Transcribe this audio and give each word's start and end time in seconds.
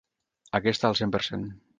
Aquesta 0.59 0.89
al 0.89 0.97
cent 1.01 1.13
per 1.17 1.21
cent. 1.27 1.45